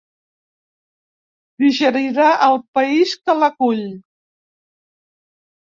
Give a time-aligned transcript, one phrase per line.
[1.65, 3.87] Digerirà el país que l'acull.